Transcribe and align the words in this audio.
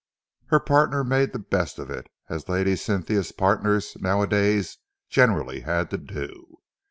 Her 0.47 0.59
partner 0.59 1.03
made 1.03 1.31
the 1.31 1.37
best 1.37 1.77
of 1.77 1.91
it, 1.91 2.07
as 2.27 2.49
Lady 2.49 2.75
Cynthia's 2.75 3.31
partners, 3.31 3.95
nowadays, 3.99 4.79
generally 5.11 5.59
had 5.59 5.91
to. 5.91 6.57